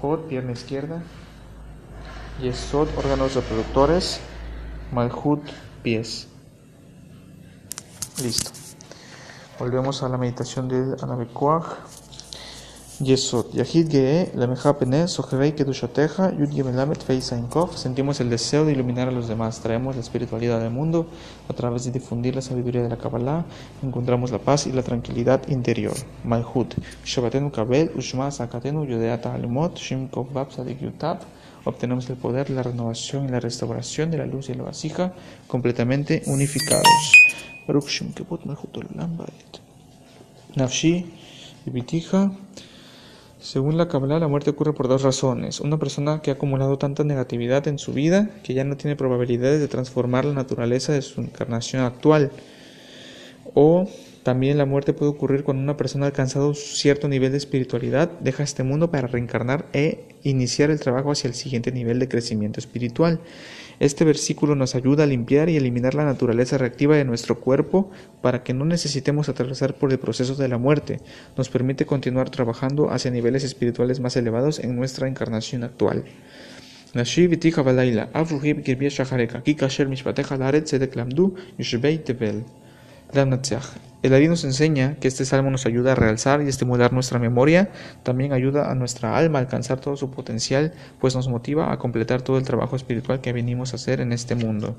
Hod, 0.00 0.28
pierna 0.28 0.52
izquierda. 0.52 1.02
Yesod, 2.40 2.88
órganos 2.96 3.34
reproductores. 3.34 4.20
Malhut, 4.92 5.42
pies. 5.82 6.28
Listo. 8.22 8.50
Volvemos 9.58 10.02
a 10.02 10.08
la 10.08 10.16
meditación 10.16 10.68
del 10.68 10.96
Anabekoach. 11.02 11.66
Sentimos 17.76 18.20
el 18.20 18.28
deseo 18.28 18.64
de 18.64 18.72
iluminar 18.72 19.06
a 19.06 19.12
los 19.12 19.28
demás. 19.28 19.60
Traemos 19.60 19.94
la 19.94 20.00
espiritualidad 20.02 20.58
del 20.60 20.70
mundo 20.70 21.06
a 21.48 21.52
través 21.52 21.84
de 21.84 21.92
difundir 21.92 22.34
la 22.34 22.42
sabiduría 22.42 22.82
de 22.82 22.88
la 22.88 22.96
Kabbalah. 22.96 23.44
Encontramos 23.84 24.32
la 24.32 24.38
paz 24.40 24.66
y 24.66 24.72
la 24.72 24.82
tranquilidad 24.82 25.46
interior. 25.48 25.94
Malhut. 26.24 26.74
Shabbatenu 27.04 27.52
Kabel, 27.52 27.92
Ushma 27.94 28.32
Sakatenu, 28.32 28.84
Yudeata 28.84 29.32
Alumot, 29.32 29.76
Shimkov 29.76 30.32
Bab 30.32 30.50
Sadik 30.50 30.80
Yutab. 30.80 31.20
Obtenemos 31.66 32.10
el 32.10 32.16
poder, 32.16 32.50
la 32.50 32.64
renovación 32.64 33.28
y 33.28 33.28
la 33.28 33.38
restauración 33.38 34.10
de 34.10 34.18
la 34.18 34.26
luz 34.26 34.48
y 34.48 34.54
la 34.54 34.64
vasija 34.64 35.12
completamente 35.46 36.24
unificados. 36.26 37.12
Baruch 37.68 37.86
Shem 37.86 38.12
Malhut 38.44 38.76
Nafshi 40.56 41.12
Ibitija. 41.64 42.32
Según 43.40 43.76
la 43.76 43.86
Kabbalah, 43.86 44.18
la 44.18 44.26
muerte 44.26 44.50
ocurre 44.50 44.72
por 44.72 44.88
dos 44.88 45.02
razones. 45.02 45.60
Una 45.60 45.78
persona 45.78 46.20
que 46.20 46.30
ha 46.30 46.34
acumulado 46.34 46.76
tanta 46.76 47.04
negatividad 47.04 47.68
en 47.68 47.78
su 47.78 47.92
vida 47.92 48.30
que 48.42 48.52
ya 48.52 48.64
no 48.64 48.76
tiene 48.76 48.96
probabilidades 48.96 49.60
de 49.60 49.68
transformar 49.68 50.24
la 50.24 50.34
naturaleza 50.34 50.92
de 50.92 51.02
su 51.02 51.20
encarnación 51.20 51.84
actual. 51.84 52.32
O 53.54 53.88
también 54.24 54.58
la 54.58 54.66
muerte 54.66 54.92
puede 54.92 55.12
ocurrir 55.12 55.44
cuando 55.44 55.62
una 55.62 55.76
persona 55.76 56.04
ha 56.04 56.08
alcanzado 56.08 56.52
cierto 56.52 57.06
nivel 57.06 57.30
de 57.30 57.38
espiritualidad, 57.38 58.10
deja 58.20 58.42
este 58.42 58.64
mundo 58.64 58.90
para 58.90 59.06
reencarnar 59.06 59.66
e 59.72 60.16
iniciar 60.24 60.70
el 60.70 60.80
trabajo 60.80 61.12
hacia 61.12 61.28
el 61.28 61.34
siguiente 61.34 61.70
nivel 61.70 62.00
de 62.00 62.08
crecimiento 62.08 62.58
espiritual. 62.58 63.20
Este 63.80 64.04
versículo 64.04 64.56
nos 64.56 64.74
ayuda 64.74 65.04
a 65.04 65.06
limpiar 65.06 65.48
y 65.48 65.56
eliminar 65.56 65.94
la 65.94 66.04
naturaleza 66.04 66.58
reactiva 66.58 66.96
de 66.96 67.04
nuestro 67.04 67.38
cuerpo 67.38 67.90
para 68.20 68.42
que 68.42 68.52
no 68.52 68.64
necesitemos 68.64 69.28
atravesar 69.28 69.74
por 69.74 69.92
el 69.92 69.98
proceso 69.98 70.34
de 70.34 70.48
la 70.48 70.58
muerte. 70.58 71.00
Nos 71.36 71.48
permite 71.48 71.86
continuar 71.86 72.30
trabajando 72.30 72.90
hacia 72.90 73.10
niveles 73.10 73.44
espirituales 73.44 74.00
más 74.00 74.16
elevados 74.16 74.58
en 74.58 74.74
nuestra 74.74 75.06
encarnación 75.06 75.62
actual. 75.62 76.04
El 84.00 84.10
David 84.12 84.28
nos 84.28 84.44
enseña 84.44 84.96
que 85.00 85.08
este 85.08 85.24
salmo 85.24 85.50
nos 85.50 85.66
ayuda 85.66 85.92
a 85.92 85.94
realzar 85.96 86.40
y 86.42 86.48
estimular 86.48 86.92
nuestra 86.92 87.18
memoria, 87.18 87.70
también 88.04 88.32
ayuda 88.32 88.70
a 88.70 88.74
nuestra 88.74 89.16
alma 89.16 89.38
a 89.38 89.42
alcanzar 89.42 89.80
todo 89.80 89.96
su 89.96 90.10
potencial, 90.10 90.72
pues 91.00 91.16
nos 91.16 91.26
motiva 91.28 91.72
a 91.72 91.78
completar 91.78 92.22
todo 92.22 92.38
el 92.38 92.44
trabajo 92.44 92.76
espiritual 92.76 93.20
que 93.20 93.32
venimos 93.32 93.72
a 93.72 93.76
hacer 93.76 94.00
en 94.00 94.12
este 94.12 94.36
mundo. 94.36 94.76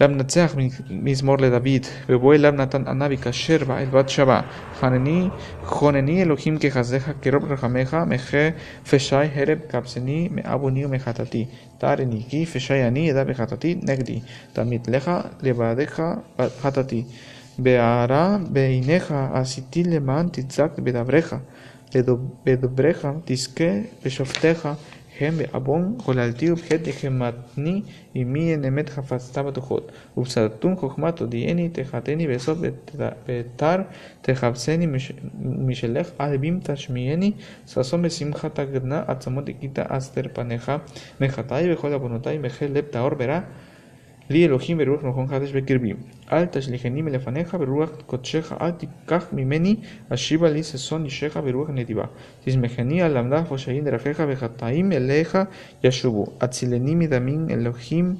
למנצח 0.00 0.54
מזמור 0.90 1.38
לדוד, 1.38 1.86
ובוא 2.08 2.34
אליו 2.34 2.52
נתן 2.52 2.86
ענה 2.86 3.06
וכשר 3.10 3.64
בה 3.66 3.78
אל 3.78 3.84
בת 3.84 4.08
שבה. 4.08 4.40
חנני, 4.80 5.28
חונני 5.64 6.22
אלוהים 6.22 6.58
כחסדיך 6.60 7.10
כרוב 7.22 7.52
רחמך, 7.52 7.96
מחה 8.06 8.48
פשעי 8.90 9.28
הרב 9.34 9.58
קבצני 9.68 10.28
מעווני 10.30 10.84
ומחטאתי. 10.84 11.46
תרני 11.78 12.22
כי 12.28 12.46
פשעי 12.46 12.88
אני 12.88 13.12
אדע 13.12 13.24
בחטאתי 13.24 13.78
נגדי. 13.82 14.20
תמית 14.52 14.88
לך 14.88 15.10
לבדיך 15.42 16.02
חטאתי. 16.60 17.04
בהערה 17.58 18.36
בעיניך 18.50 19.14
עשיתי 19.32 19.84
למען 19.84 20.28
תצעק 20.28 20.78
בדבריך. 20.78 21.36
בדבריך 22.44 23.08
תזכה 23.24 23.64
בשופטיך 24.04 24.68
hem 25.18 25.40
abon 25.52 25.96
holaltiu 26.06 26.56
bhet 26.56 26.86
hematni 27.00 27.84
y 28.14 28.24
mi 28.24 28.50
enemet 28.52 28.90
hafastaba 28.96 29.52
tuhot. 29.52 29.92
Upsatum 30.16 30.76
hochmato 30.76 31.26
dieni 31.26 31.70
techateni 31.70 32.26
besot 32.26 32.58
betar 33.26 33.86
techapseni 34.22 34.86
mishelech 35.68 36.12
albim 36.18 36.60
tashmieni 36.60 37.34
sasom 37.64 38.02
besimchata 38.02 38.66
gna 38.66 39.04
atzamot 39.08 39.48
ikita 39.48 39.82
aster 39.90 40.28
paneja 40.28 40.80
mechatai 41.20 41.66
bechol 41.68 41.94
abonotai 41.94 42.38
mechel 42.38 42.72
lep 42.72 42.92
taor 42.92 43.16
Die 44.28 44.42
Elohim 44.42 44.78
beruach 44.78 45.02
nochonjades 45.06 45.52
bekirbim. 45.54 45.98
Alta 46.26 46.60
shlichenim 46.60 47.06
elefaneja 47.06 47.58
beruach 47.62 47.92
kotsheja 48.10 48.56
altikach 48.58 49.28
mimeni 49.30 49.76
ashiva 50.10 50.48
li 50.50 50.64
seson 50.64 51.06
isheja 51.06 51.42
beruach 51.42 51.70
netiva. 51.70 52.08
Tismecheni 52.44 52.98
alamdah 53.06 53.46
voshayin 53.46 53.84
drafeja 53.86 54.26
vejataim 54.26 54.90
eleja 54.90 55.46
yashubu. 55.84 56.32
Atzilenim 56.40 57.02
idamin 57.02 57.50
Elohim 57.50 58.16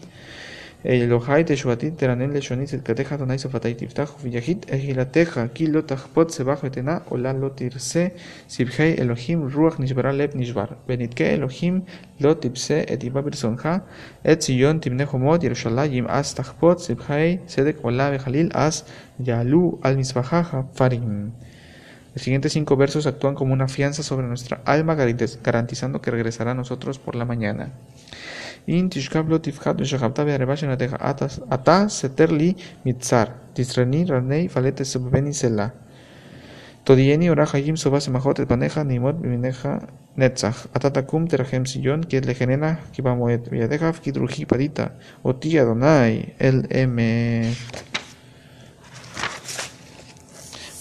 אלוהי 0.86 1.44
תשועתי 1.46 1.92
תרנן 1.92 2.30
לשוני 2.30 2.66
צדקתך 2.66 3.14
אדוני 3.14 3.40
שפתי 3.40 3.74
תפתח 3.74 4.16
וביחיד 4.20 4.66
אכילתך 4.70 5.42
כי 5.54 5.68
לא 5.68 5.82
תחפוץ 5.82 6.38
סבך 6.38 6.60
ותנה 6.64 6.98
עולה 7.10 7.34
לא 7.34 7.50
תרסה 7.56 8.08
סבכי 8.50 8.96
אלוהים 9.00 9.50
רוח 9.54 9.76
נשברה 9.80 10.12
לב 10.12 10.30
נשבר 10.36 10.66
ונתקה 10.90 11.24
אלוהים 11.24 11.82
לא 12.22 12.34
תפסה 12.34 12.82
את 12.94 13.04
איבה 13.04 13.22
ברצונך 13.22 13.70
את 14.32 14.40
ציון 14.40 14.78
תבנה 14.82 15.06
חומות 15.06 15.44
ירושלים 15.44 16.06
אז 16.08 16.34
תחפוץ 16.34 16.88
סבכי 16.88 17.38
צדק 17.46 17.76
עולה 17.82 18.12
וחליל 18.16 18.50
אז 18.54 18.84
יעלו 19.20 19.78
על 19.82 19.96
מזבחך 19.96 20.58
פרים 20.76 21.30
Los 22.14 22.24
siguientes 22.24 22.52
cinco 22.52 22.76
versos 22.76 23.08
actúan 23.08 23.36
como 23.36 23.54
una 23.54 23.70
fianza 23.70 24.04
sobre 24.04 24.28
nuestra 24.28 24.62
alma, 24.66 24.96
garantizando 24.96 26.02
que 26.02 26.12
regresará 26.12 26.52
a 26.52 26.56
nosotros 26.56 27.00
por 27.00 27.16
la 27.16 27.24
mañana. 27.24 27.72
Intisch 28.67 29.11
gab 29.11 29.29
lot 29.31 29.47
ifhat 29.47 29.79
mishagabta 29.79 30.25
ve'arebash 30.25 30.65
anateja 30.65 30.97
ata 31.51 31.89
seter 31.89 32.33
li 32.33 32.57
mitzar. 32.85 33.29
Tisreni 33.55 34.05
ranei 34.05 34.49
falete 34.49 34.85
subbeni 34.85 35.33
selah. 35.33 35.71
Τοδιένι 36.87 37.31
ορά 37.31 37.47
χαγίμ 37.47 37.75
σοβά 37.75 38.01
σε 38.01 38.11
μαχώτε 38.11 38.45
πανέχα 38.45 38.85
νημότ 38.85 39.21
μιμινέχα 39.21 39.89
νέτσαχ. 40.15 40.65
Ατά 40.73 40.91
τα 40.91 41.03
κούμ 41.03 41.25
τερχέμ 41.27 41.63
σιγιόν 41.65 42.07
και 42.07 42.21
λεχενένα 42.21 42.79
και 42.91 43.03
παμοέτ. 43.03 43.49
Βιαδέχα 43.49 43.89
αυκή 43.89 44.11
τρουχή 44.11 44.47
πατήτα. 44.47 44.95
Ότι 45.23 45.59
αδονάει. 45.59 46.25
Ελ 46.37 46.65
εμε. 46.69 47.43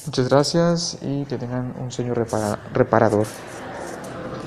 Muchas 0.05 0.29
gracias 0.29 0.99
y 1.01 1.25
que 1.25 1.37
tengan 1.37 1.73
un 1.81 1.89
sueño 1.91 2.13
reparador. 2.73 3.25